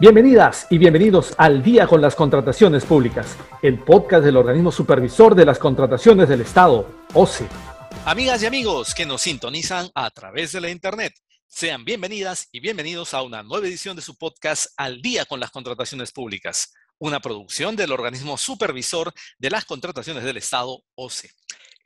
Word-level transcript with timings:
Bienvenidas 0.00 0.66
y 0.70 0.78
bienvenidos 0.78 1.34
al 1.38 1.62
Día 1.62 1.86
con 1.86 2.00
las 2.00 2.16
Contrataciones 2.16 2.84
Públicas, 2.84 3.36
el 3.62 3.78
podcast 3.78 4.24
del 4.24 4.36
organismo 4.36 4.72
supervisor 4.72 5.36
de 5.36 5.44
las 5.44 5.60
contrataciones 5.60 6.28
del 6.28 6.40
Estado, 6.40 7.06
OCE. 7.14 7.46
Amigas 8.04 8.42
y 8.42 8.46
amigos 8.46 8.92
que 8.92 9.06
nos 9.06 9.22
sintonizan 9.22 9.88
a 9.94 10.10
través 10.10 10.50
de 10.50 10.60
la 10.60 10.68
Internet, 10.68 11.14
sean 11.46 11.84
bienvenidas 11.84 12.48
y 12.50 12.58
bienvenidos 12.58 13.14
a 13.14 13.22
una 13.22 13.44
nueva 13.44 13.68
edición 13.68 13.94
de 13.94 14.02
su 14.02 14.18
podcast 14.18 14.66
Al 14.76 15.00
Día 15.00 15.26
con 15.26 15.38
las 15.38 15.52
Contrataciones 15.52 16.10
Públicas, 16.10 16.72
una 16.98 17.20
producción 17.20 17.76
del 17.76 17.92
organismo 17.92 18.36
supervisor 18.36 19.12
de 19.38 19.50
las 19.50 19.64
contrataciones 19.64 20.24
del 20.24 20.38
Estado, 20.38 20.82
OCE. 20.96 21.30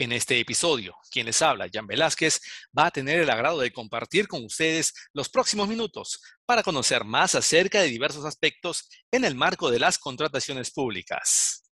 En 0.01 0.12
este 0.12 0.39
episodio, 0.39 0.96
quien 1.11 1.27
les 1.27 1.43
habla, 1.43 1.69
Jan 1.73 1.89
Velázquez, 1.89 2.41
va 2.77 2.87
a 2.87 2.91
tener 2.93 3.19
el 3.19 3.30
agrado 3.30 3.59
de 3.59 3.73
compartir 3.73 4.29
con 4.29 4.45
ustedes 4.45 4.95
los 5.12 5.29
próximos 5.29 5.67
minutos 5.67 6.21
para 6.47 6.62
conocer 6.62 7.03
más 7.03 7.35
acerca 7.35 7.83
de 7.83 7.89
diversos 7.89 8.25
aspectos 8.25 8.89
en 9.11 9.25
el 9.25 9.34
marco 9.34 9.73
de 9.73 9.80
las 9.80 9.98
contrataciones 9.98 10.71
públicas. 10.71 11.65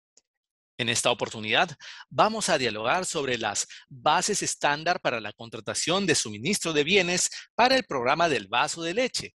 En 0.79 0.89
esta 0.89 1.11
oportunidad 1.11 1.69
vamos 2.09 2.49
a 2.49 2.57
dialogar 2.57 3.05
sobre 3.05 3.37
las 3.37 3.67
bases 3.89 4.41
estándar 4.41 4.99
para 5.01 5.21
la 5.21 5.31
contratación 5.31 6.07
de 6.07 6.15
suministro 6.15 6.73
de 6.73 6.83
bienes 6.83 7.29
para 7.53 7.75
el 7.75 7.83
programa 7.83 8.27
del 8.27 8.47
vaso 8.47 8.81
de 8.81 8.95
leche. 8.95 9.35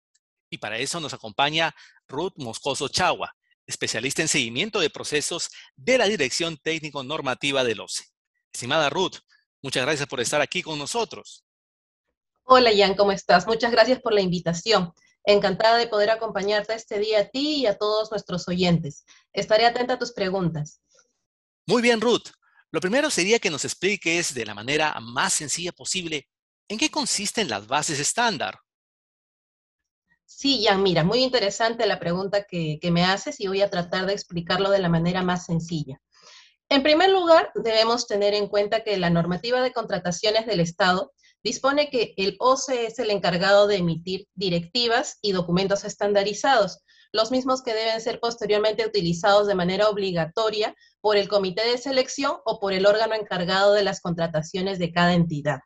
Y 0.50 0.56
para 0.56 0.78
eso 0.78 0.98
nos 0.98 1.12
acompaña 1.12 1.74
Ruth 2.08 2.32
Moscoso 2.36 2.88
Chagua, 2.88 3.36
especialista 3.66 4.22
en 4.22 4.28
seguimiento 4.28 4.80
de 4.80 4.88
procesos 4.88 5.50
de 5.76 5.98
la 5.98 6.06
Dirección 6.06 6.56
Técnico 6.56 7.04
Normativa 7.04 7.62
del 7.64 7.80
OCE. 7.80 8.17
Estimada 8.52 8.90
Ruth, 8.90 9.18
muchas 9.62 9.84
gracias 9.84 10.08
por 10.08 10.20
estar 10.20 10.40
aquí 10.40 10.62
con 10.62 10.78
nosotros. 10.78 11.44
Hola 12.44 12.70
Jan, 12.74 12.94
¿cómo 12.94 13.12
estás? 13.12 13.46
Muchas 13.46 13.70
gracias 13.70 14.00
por 14.00 14.14
la 14.14 14.22
invitación. 14.22 14.92
Encantada 15.24 15.76
de 15.76 15.86
poder 15.86 16.10
acompañarte 16.10 16.74
este 16.74 16.98
día 16.98 17.20
a 17.20 17.28
ti 17.28 17.56
y 17.56 17.66
a 17.66 17.76
todos 17.76 18.10
nuestros 18.10 18.48
oyentes. 18.48 19.04
Estaré 19.32 19.66
atenta 19.66 19.94
a 19.94 19.98
tus 19.98 20.12
preguntas. 20.12 20.80
Muy 21.66 21.82
bien, 21.82 22.00
Ruth. 22.00 22.30
Lo 22.70 22.80
primero 22.80 23.10
sería 23.10 23.38
que 23.38 23.50
nos 23.50 23.64
expliques 23.66 24.32
de 24.32 24.46
la 24.46 24.54
manera 24.54 24.98
más 25.00 25.34
sencilla 25.34 25.72
posible 25.72 26.28
en 26.68 26.78
qué 26.78 26.90
consisten 26.90 27.48
las 27.48 27.66
bases 27.66 27.98
estándar. 27.98 28.58
Sí, 30.24 30.64
Jan, 30.66 30.82
mira, 30.82 31.04
muy 31.04 31.18
interesante 31.18 31.86
la 31.86 31.98
pregunta 31.98 32.44
que, 32.44 32.78
que 32.80 32.90
me 32.90 33.04
haces 33.04 33.40
y 33.40 33.48
voy 33.48 33.60
a 33.60 33.70
tratar 33.70 34.06
de 34.06 34.12
explicarlo 34.12 34.70
de 34.70 34.78
la 34.78 34.88
manera 34.88 35.22
más 35.22 35.44
sencilla. 35.44 36.00
En 36.70 36.82
primer 36.82 37.10
lugar, 37.10 37.50
debemos 37.54 38.06
tener 38.06 38.34
en 38.34 38.46
cuenta 38.46 38.84
que 38.84 38.98
la 38.98 39.08
normativa 39.08 39.62
de 39.62 39.72
contrataciones 39.72 40.44
del 40.46 40.60
Estado 40.60 41.12
dispone 41.42 41.88
que 41.88 42.12
el 42.18 42.36
OCE 42.40 42.86
es 42.86 42.98
el 42.98 43.10
encargado 43.10 43.66
de 43.66 43.76
emitir 43.76 44.26
directivas 44.34 45.18
y 45.22 45.32
documentos 45.32 45.84
estandarizados, 45.84 46.80
los 47.10 47.30
mismos 47.30 47.62
que 47.62 47.72
deben 47.72 48.00
ser 48.02 48.20
posteriormente 48.20 48.86
utilizados 48.86 49.46
de 49.46 49.54
manera 49.54 49.88
obligatoria 49.88 50.74
por 51.00 51.16
el 51.16 51.28
comité 51.28 51.64
de 51.66 51.78
selección 51.78 52.36
o 52.44 52.60
por 52.60 52.74
el 52.74 52.84
órgano 52.84 53.14
encargado 53.14 53.72
de 53.72 53.82
las 53.82 54.02
contrataciones 54.02 54.78
de 54.78 54.92
cada 54.92 55.14
entidad. 55.14 55.60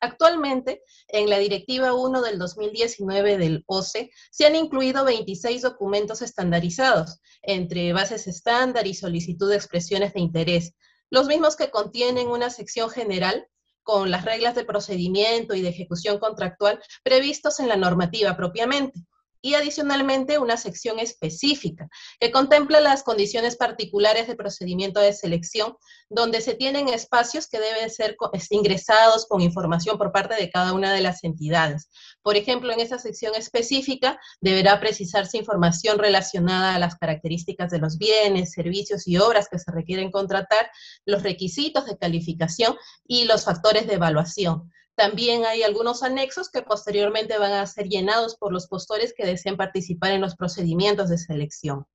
Actualmente, 0.00 0.82
en 1.08 1.28
la 1.28 1.38
Directiva 1.38 1.94
1 1.94 2.22
del 2.22 2.38
2019 2.38 3.38
del 3.38 3.64
OCE, 3.66 4.10
se 4.30 4.46
han 4.46 4.56
incluido 4.56 5.04
26 5.04 5.62
documentos 5.62 6.22
estandarizados, 6.22 7.20
entre 7.42 7.92
bases 7.92 8.26
estándar 8.26 8.86
y 8.86 8.94
solicitud 8.94 9.48
de 9.50 9.56
expresiones 9.56 10.14
de 10.14 10.20
interés, 10.20 10.74
los 11.10 11.26
mismos 11.26 11.56
que 11.56 11.70
contienen 11.70 12.28
una 12.28 12.50
sección 12.50 12.90
general 12.90 13.48
con 13.82 14.10
las 14.10 14.24
reglas 14.24 14.54
de 14.54 14.64
procedimiento 14.64 15.54
y 15.54 15.62
de 15.62 15.70
ejecución 15.70 16.18
contractual 16.18 16.78
previstos 17.02 17.58
en 17.58 17.68
la 17.68 17.76
normativa 17.76 18.36
propiamente 18.36 19.00
y 19.40 19.54
adicionalmente 19.54 20.38
una 20.38 20.56
sección 20.56 20.98
específica 20.98 21.88
que 22.20 22.30
contempla 22.30 22.80
las 22.80 23.02
condiciones 23.02 23.56
particulares 23.56 24.26
de 24.26 24.36
procedimiento 24.36 25.00
de 25.00 25.12
selección, 25.12 25.76
donde 26.08 26.40
se 26.40 26.54
tienen 26.54 26.88
espacios 26.88 27.46
que 27.48 27.60
deben 27.60 27.90
ser 27.90 28.16
ingresados 28.50 29.26
con 29.26 29.40
información 29.40 29.98
por 29.98 30.12
parte 30.12 30.34
de 30.34 30.50
cada 30.50 30.72
una 30.72 30.92
de 30.92 31.00
las 31.00 31.24
entidades. 31.24 31.88
Por 32.22 32.36
ejemplo, 32.36 32.72
en 32.72 32.80
esa 32.80 32.98
sección 32.98 33.34
específica 33.34 34.18
deberá 34.40 34.80
precisarse 34.80 35.38
información 35.38 35.98
relacionada 35.98 36.74
a 36.74 36.78
las 36.78 36.96
características 36.96 37.70
de 37.70 37.78
los 37.78 37.98
bienes, 37.98 38.52
servicios 38.52 39.06
y 39.06 39.18
obras 39.18 39.48
que 39.50 39.58
se 39.58 39.70
requieren 39.70 40.10
contratar, 40.10 40.70
los 41.04 41.22
requisitos 41.22 41.86
de 41.86 41.96
calificación 41.96 42.76
y 43.06 43.24
los 43.24 43.44
factores 43.44 43.86
de 43.86 43.94
evaluación. 43.94 44.70
También 44.98 45.46
hay 45.46 45.62
algunos 45.62 46.02
anexos 46.02 46.50
que 46.50 46.60
posteriormente 46.60 47.38
van 47.38 47.52
a 47.52 47.64
ser 47.66 47.86
llenados 47.86 48.36
por 48.36 48.52
los 48.52 48.66
postores 48.66 49.14
que 49.16 49.24
deseen 49.24 49.56
participar 49.56 50.10
en 50.10 50.20
los 50.20 50.34
procedimientos 50.34 51.08
de 51.08 51.18
selección. 51.18 51.86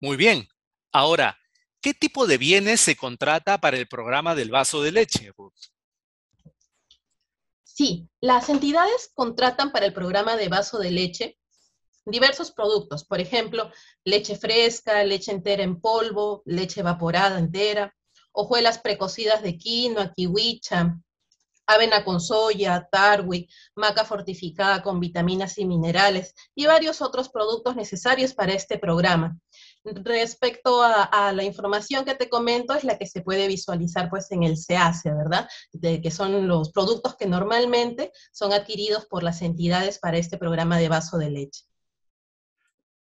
Muy 0.00 0.16
bien. 0.16 0.46
Ahora, 0.92 1.36
¿qué 1.80 1.94
tipo 1.94 2.28
de 2.28 2.38
bienes 2.38 2.80
se 2.80 2.94
contrata 2.94 3.58
para 3.58 3.76
el 3.76 3.88
programa 3.88 4.36
del 4.36 4.52
vaso 4.52 4.80
de 4.82 4.92
leche, 4.92 5.32
Ruth? 5.36 5.52
Sí, 7.64 8.08
las 8.20 8.48
entidades 8.48 9.10
contratan 9.12 9.72
para 9.72 9.86
el 9.86 9.92
programa 9.92 10.36
de 10.36 10.46
vaso 10.46 10.78
de 10.78 10.92
leche 10.92 11.38
diversos 12.04 12.52
productos, 12.52 13.04
por 13.04 13.20
ejemplo, 13.20 13.72
leche 14.04 14.36
fresca, 14.36 15.02
leche 15.02 15.32
entera 15.32 15.64
en 15.64 15.80
polvo, 15.80 16.44
leche 16.44 16.82
evaporada 16.82 17.36
entera, 17.40 17.92
hojuelas 18.30 18.78
precocidas 18.78 19.42
de 19.42 19.58
quinoa, 19.58 20.12
kiwicha, 20.14 21.00
avena 21.66 22.04
con 22.04 22.20
soya, 22.20 22.88
tarwi, 22.90 23.48
maca 23.74 24.04
fortificada 24.04 24.82
con 24.82 25.00
vitaminas 25.00 25.58
y 25.58 25.64
minerales 25.64 26.34
y 26.54 26.66
varios 26.66 27.02
otros 27.02 27.28
productos 27.28 27.76
necesarios 27.76 28.34
para 28.34 28.54
este 28.54 28.78
programa. 28.78 29.38
Respecto 29.84 30.82
a, 30.82 31.32
la 31.32 31.44
información 31.44 32.04
que 32.04 32.14
te 32.14 32.28
comento, 32.28 32.74
es 32.74 32.82
la 32.82 32.98
que 32.98 33.06
se 33.06 33.20
puede 33.20 33.46
visualizar 33.46 34.10
pues 34.10 34.30
en 34.32 34.42
el 34.42 34.56
SEACE, 34.56 35.12
¿verdad? 35.14 35.48
De, 35.72 36.02
que 36.02 36.10
son 36.10 36.48
los 36.48 36.72
productos 36.72 37.16
que 37.16 37.26
normalmente 37.26 38.12
son 38.32 38.52
adquiridos 38.52 39.06
por 39.06 39.22
las 39.22 39.42
entidades 39.42 39.98
para 39.98 40.18
este 40.18 40.38
programa 40.38 40.78
de 40.78 40.88
vaso 40.88 41.18
de 41.18 41.30
leche. 41.30 41.64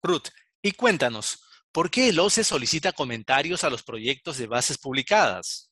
Ruth, 0.03 0.27
y 0.61 0.71
cuéntanos, 0.73 1.39
¿por 1.71 1.89
qué 1.89 2.09
el 2.09 2.19
OCE 2.19 2.43
solicita 2.43 2.91
comentarios 2.91 3.63
a 3.63 3.69
los 3.69 3.81
proyectos 3.81 4.37
de 4.37 4.47
bases 4.47 4.77
publicadas? 4.77 5.71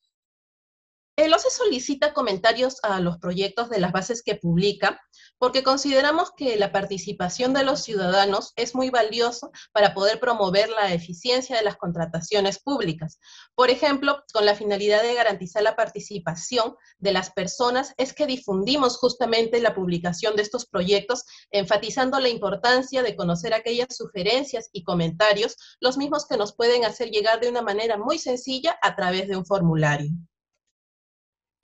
El 1.18 1.34
OCE 1.34 1.50
solicita 1.50 2.14
comentarios 2.14 2.84
a 2.84 3.00
los 3.00 3.20
proyectos 3.20 3.70
de 3.70 3.80
las 3.80 3.94
bases 3.94 4.22
que 4.22 4.36
publica 4.36 5.00
porque 5.38 5.64
consideramos 5.64 6.32
que 6.36 6.58
la 6.58 6.74
participación 6.74 7.54
de 7.54 7.64
los 7.64 7.84
ciudadanos 7.84 8.52
es 8.58 8.76
muy 8.76 8.90
valioso 8.90 9.50
para 9.72 9.94
poder 9.94 10.20
promover 10.20 10.68
la 10.68 10.94
eficiencia 10.94 11.56
de 11.56 11.64
las 11.64 11.78
contrataciones 11.78 12.60
públicas. 12.60 13.18
Por 13.56 13.70
ejemplo, 13.70 14.26
con 14.34 14.46
la 14.46 14.56
finalidad 14.56 15.04
de 15.04 15.14
garantizar 15.14 15.64
la 15.64 15.78
participación 15.78 16.76
de 16.98 17.14
las 17.14 17.32
personas 17.32 17.94
es 17.96 18.12
que 18.12 18.28
difundimos 18.28 18.98
justamente 18.98 19.62
la 19.62 19.74
publicación 19.74 20.36
de 20.36 20.42
estos 20.42 20.66
proyectos, 20.66 21.24
enfatizando 21.50 22.20
la 22.20 22.28
importancia 22.28 23.04
de 23.04 23.16
conocer 23.16 23.54
aquellas 23.54 23.96
sugerencias 23.96 24.70
y 24.74 24.84
comentarios, 24.84 25.56
los 25.80 25.98
mismos 25.98 26.28
que 26.28 26.36
nos 26.36 26.54
pueden 26.54 26.84
hacer 26.84 27.10
llegar 27.10 27.40
de 27.40 27.48
una 27.48 27.62
manera 27.62 27.96
muy 27.96 28.20
sencilla 28.20 28.78
a 28.82 28.98
través 28.98 29.30
de 29.30 29.38
un 29.38 29.46
formulario. 29.46 30.12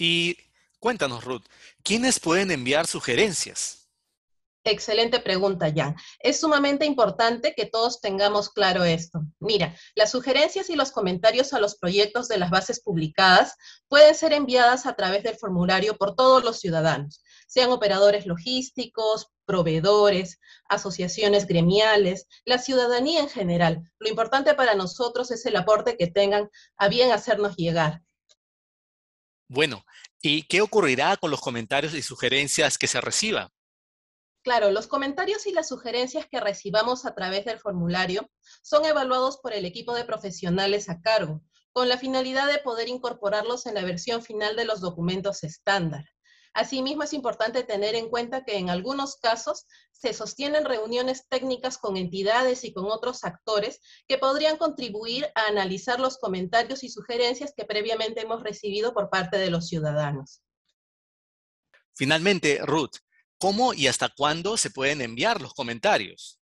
Y 0.03 0.35
cuéntanos, 0.79 1.23
Ruth, 1.23 1.43
¿quiénes 1.83 2.19
pueden 2.19 2.49
enviar 2.49 2.87
sugerencias? 2.87 3.87
Excelente 4.63 5.19
pregunta, 5.19 5.71
Jan. 5.71 5.95
Es 6.17 6.39
sumamente 6.39 6.87
importante 6.87 7.53
que 7.55 7.67
todos 7.67 8.01
tengamos 8.01 8.49
claro 8.49 8.83
esto. 8.83 9.21
Mira, 9.39 9.75
las 9.93 10.09
sugerencias 10.09 10.71
y 10.71 10.75
los 10.75 10.91
comentarios 10.91 11.53
a 11.53 11.59
los 11.59 11.75
proyectos 11.77 12.27
de 12.27 12.39
las 12.39 12.49
bases 12.49 12.81
publicadas 12.81 13.55
pueden 13.89 14.15
ser 14.15 14.33
enviadas 14.33 14.87
a 14.87 14.95
través 14.95 15.21
del 15.21 15.35
formulario 15.35 15.95
por 15.97 16.15
todos 16.15 16.43
los 16.43 16.59
ciudadanos, 16.59 17.21
sean 17.45 17.69
operadores 17.69 18.25
logísticos, 18.25 19.27
proveedores, 19.45 20.39
asociaciones 20.67 21.45
gremiales, 21.45 22.25
la 22.43 22.57
ciudadanía 22.57 23.19
en 23.19 23.29
general. 23.29 23.83
Lo 23.99 24.09
importante 24.09 24.55
para 24.55 24.73
nosotros 24.73 25.29
es 25.29 25.45
el 25.45 25.57
aporte 25.57 25.95
que 25.95 26.07
tengan 26.07 26.49
a 26.77 26.87
bien 26.87 27.11
hacernos 27.11 27.55
llegar. 27.55 28.01
Bueno, 29.53 29.83
¿y 30.21 30.43
qué 30.43 30.61
ocurrirá 30.61 31.17
con 31.17 31.29
los 31.29 31.41
comentarios 31.41 31.93
y 31.93 32.01
sugerencias 32.01 32.77
que 32.77 32.87
se 32.87 33.01
reciban? 33.01 33.49
Claro, 34.45 34.71
los 34.71 34.87
comentarios 34.87 35.45
y 35.45 35.51
las 35.51 35.67
sugerencias 35.67 36.25
que 36.31 36.39
recibamos 36.39 37.05
a 37.05 37.13
través 37.15 37.43
del 37.43 37.59
formulario 37.59 38.31
son 38.61 38.85
evaluados 38.85 39.39
por 39.43 39.51
el 39.51 39.65
equipo 39.65 39.93
de 39.93 40.05
profesionales 40.05 40.87
a 40.87 41.01
cargo, 41.01 41.43
con 41.73 41.89
la 41.89 41.97
finalidad 41.97 42.49
de 42.49 42.59
poder 42.59 42.87
incorporarlos 42.87 43.65
en 43.65 43.73
la 43.73 43.83
versión 43.83 44.21
final 44.21 44.55
de 44.55 44.63
los 44.63 44.79
documentos 44.79 45.43
estándar. 45.43 46.05
Asimismo, 46.53 47.03
es 47.03 47.13
importante 47.13 47.63
tener 47.63 47.95
en 47.95 48.09
cuenta 48.09 48.43
que 48.43 48.57
en 48.57 48.69
algunos 48.69 49.15
casos 49.17 49.65
se 49.91 50.13
sostienen 50.13 50.65
reuniones 50.65 51.27
técnicas 51.29 51.77
con 51.77 51.95
entidades 51.97 52.63
y 52.63 52.73
con 52.73 52.85
otros 52.85 53.23
actores 53.23 53.79
que 54.07 54.17
podrían 54.17 54.57
contribuir 54.57 55.27
a 55.35 55.47
analizar 55.47 55.99
los 55.99 56.17
comentarios 56.17 56.83
y 56.83 56.89
sugerencias 56.89 57.53
que 57.55 57.65
previamente 57.65 58.21
hemos 58.21 58.43
recibido 58.43 58.93
por 58.93 59.09
parte 59.09 59.37
de 59.37 59.49
los 59.49 59.67
ciudadanos. 59.67 60.41
Finalmente, 61.93 62.59
Ruth, 62.63 62.97
¿Cómo 63.41 63.73
y 63.73 63.87
hasta 63.87 64.09
cuándo 64.09 64.55
se 64.55 64.69
pueden 64.69 65.01
enviar 65.01 65.41
los 65.41 65.55
comentarios? 65.55 66.39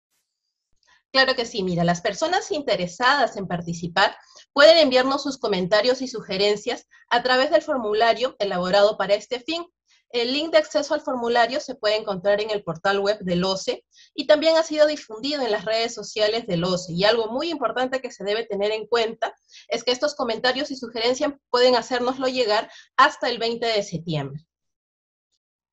Claro 1.12 1.37
que 1.37 1.46
sí, 1.46 1.62
mira, 1.62 1.84
las 1.84 2.00
personas 2.00 2.50
interesadas 2.50 3.37
en 3.37 3.46
participar 3.46 4.16
pueden 4.52 4.78
enviarnos 4.78 5.22
sus 5.22 5.38
comentarios 5.38 6.02
y 6.02 6.08
sugerencias 6.08 6.88
a 7.08 7.22
través 7.22 7.52
del 7.52 7.62
formulario 7.62 8.34
elaborado 8.40 8.99
para 8.99 9.14
este 9.14 9.38
fin. 9.38 9.64
El 10.10 10.32
link 10.32 10.52
de 10.52 10.58
acceso 10.58 10.94
al 10.94 11.02
formulario 11.02 11.60
se 11.60 11.75
puede 11.75 11.96
encontrar 11.96 12.40
en 12.40 12.50
el 12.50 12.62
portal 12.62 13.00
web 13.00 13.19
del 13.20 13.44
OCE 13.44 13.84
y 14.14 14.26
también 14.26 14.56
ha 14.56 14.62
sido 14.62 14.87
difundido 14.87 15.43
en 15.43 15.50
las 15.50 15.64
redes 15.64 15.94
sociales 15.94 16.46
del 16.46 16.64
OCE. 16.64 16.94
Y 16.94 17.05
algo 17.05 17.28
muy 17.28 17.50
importante 17.50 18.00
que 18.00 18.10
se 18.10 18.25
debe 18.25 18.46
tener 18.46 18.70
en 18.70 18.87
cuenta 18.87 19.34
es 19.69 19.84
que 19.84 19.93
estos 19.93 20.14
comentarios 20.14 20.70
y 20.70 20.76
sugerencias 20.76 21.34
pueden 21.50 21.76
hacérnoslo 21.76 22.28
llegar 22.28 22.70
hasta 22.96 23.28
el 23.28 23.38
20 23.38 23.66
de 23.66 23.82
septiembre. 23.82 24.46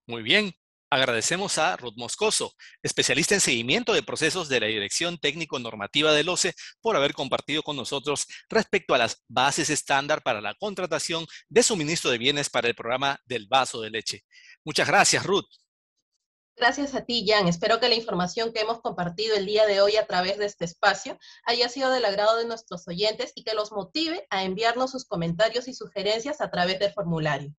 Muy 0.07 0.21
bien, 0.21 0.53
Agradecemos 0.95 1.57
a 1.57 1.75
Ruth 1.75 1.97
Moscoso, 1.97 2.53
especialista 2.81 3.35
en 3.35 3.41
seguimiento 3.41 3.91
de 3.91 4.01
procesos 4.01 4.47
de 4.47 4.61
la 4.61 4.67
Dirección 4.67 5.17
Técnico 5.17 5.59
Normativa 5.59 6.13
del 6.13 6.29
OCE, 6.29 6.53
por 6.79 6.95
haber 6.95 7.13
compartido 7.13 7.63
con 7.63 7.75
nosotros 7.75 8.25
respecto 8.47 8.93
a 8.93 8.97
las 8.97 9.21
bases 9.27 9.69
estándar 9.69 10.23
para 10.23 10.39
la 10.39 10.55
contratación 10.55 11.27
de 11.49 11.63
suministro 11.63 12.11
de 12.11 12.17
bienes 12.17 12.49
para 12.49 12.69
el 12.69 12.75
programa 12.75 13.19
del 13.25 13.45
vaso 13.45 13.81
de 13.81 13.89
leche. 13.89 14.23
Muchas 14.63 14.87
gracias, 14.87 15.25
Ruth. 15.25 15.49
Gracias 16.55 16.95
a 16.95 17.03
ti, 17.03 17.25
Jan. 17.27 17.49
Espero 17.49 17.81
que 17.81 17.89
la 17.89 17.95
información 17.95 18.53
que 18.53 18.61
hemos 18.61 18.79
compartido 18.79 19.35
el 19.35 19.45
día 19.45 19.65
de 19.65 19.81
hoy 19.81 19.97
a 19.97 20.07
través 20.07 20.37
de 20.37 20.45
este 20.45 20.63
espacio 20.63 21.19
haya 21.43 21.67
sido 21.67 21.91
del 21.91 22.05
agrado 22.05 22.37
de 22.37 22.45
nuestros 22.45 22.87
oyentes 22.87 23.33
y 23.35 23.43
que 23.43 23.53
los 23.53 23.73
motive 23.73 24.25
a 24.29 24.45
enviarnos 24.45 24.91
sus 24.91 25.03
comentarios 25.03 25.67
y 25.67 25.73
sugerencias 25.73 26.39
a 26.39 26.49
través 26.49 26.79
del 26.79 26.93
formulario. 26.93 27.53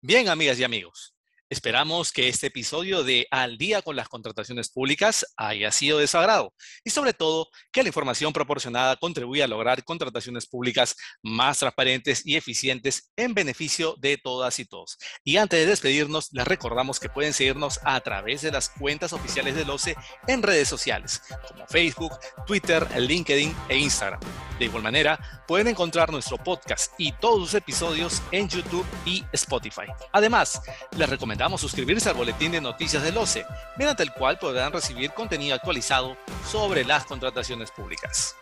Bien, 0.00 0.28
amigas 0.28 0.60
y 0.60 0.62
amigos. 0.62 1.13
Esperamos 1.50 2.10
que 2.10 2.28
este 2.28 2.46
episodio 2.46 3.04
de 3.04 3.26
Al 3.30 3.58
día 3.58 3.82
con 3.82 3.96
las 3.96 4.08
contrataciones 4.08 4.70
públicas 4.70 5.26
haya 5.36 5.70
sido 5.72 5.98
de 5.98 6.06
su 6.06 6.16
agrado 6.16 6.54
y 6.82 6.90
sobre 6.90 7.12
todo 7.12 7.48
que 7.70 7.82
la 7.82 7.90
información 7.90 8.32
proporcionada 8.32 8.96
contribuya 8.96 9.44
a 9.44 9.48
lograr 9.48 9.84
contrataciones 9.84 10.46
públicas 10.46 10.96
más 11.22 11.58
transparentes 11.58 12.26
y 12.26 12.36
eficientes 12.36 13.12
en 13.16 13.34
beneficio 13.34 13.94
de 13.98 14.16
todas 14.16 14.58
y 14.58 14.64
todos. 14.64 14.96
Y 15.22 15.36
antes 15.36 15.60
de 15.60 15.66
despedirnos, 15.66 16.30
les 16.32 16.46
recordamos 16.46 16.98
que 16.98 17.10
pueden 17.10 17.34
seguirnos 17.34 17.78
a 17.84 18.00
través 18.00 18.40
de 18.40 18.50
las 18.50 18.70
cuentas 18.70 19.12
oficiales 19.12 19.54
del 19.54 19.68
OCE 19.68 19.96
en 20.26 20.42
redes 20.42 20.68
sociales 20.68 21.20
como 21.46 21.66
Facebook, 21.66 22.12
Twitter, 22.46 22.88
LinkedIn 22.98 23.54
e 23.68 23.76
Instagram. 23.76 24.20
De 24.58 24.66
igual 24.66 24.82
manera, 24.82 25.18
pueden 25.46 25.68
encontrar 25.68 26.10
nuestro 26.10 26.38
podcast 26.38 26.92
y 26.98 27.12
todos 27.12 27.40
sus 27.40 27.54
episodios 27.54 28.22
en 28.30 28.48
YouTube 28.48 28.86
y 29.04 29.24
Spotify. 29.32 29.86
Además, 30.12 30.62
les 30.96 31.08
recomendamos 31.08 31.60
suscribirse 31.60 32.08
al 32.08 32.14
boletín 32.14 32.52
de 32.52 32.60
noticias 32.60 33.02
del 33.02 33.16
OCE, 33.16 33.44
mediante 33.76 34.02
el 34.02 34.12
cual 34.12 34.38
podrán 34.38 34.72
recibir 34.72 35.12
contenido 35.12 35.54
actualizado 35.54 36.16
sobre 36.50 36.84
las 36.84 37.04
contrataciones 37.04 37.70
públicas. 37.70 38.36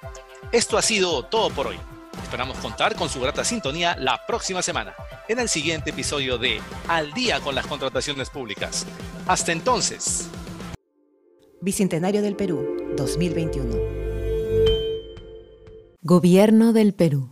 Esto 0.50 0.76
ha 0.76 0.82
sido 0.82 1.24
todo 1.24 1.50
por 1.50 1.68
hoy. 1.68 1.78
Esperamos 2.22 2.58
contar 2.58 2.94
con 2.94 3.08
su 3.08 3.20
grata 3.20 3.44
sintonía 3.44 3.96
la 3.98 4.26
próxima 4.26 4.60
semana, 4.60 4.94
en 5.28 5.38
el 5.38 5.48
siguiente 5.48 5.90
episodio 5.90 6.36
de 6.36 6.60
Al 6.88 7.12
día 7.12 7.40
con 7.40 7.54
las 7.54 7.66
contrataciones 7.66 8.28
públicas. 8.28 8.86
Hasta 9.26 9.52
entonces. 9.52 10.28
Bicentenario 11.60 12.22
del 12.22 12.36
Perú, 12.36 12.94
2021. 12.96 14.01
Gobierno 16.04 16.72
del 16.72 16.94
Perú. 16.94 17.31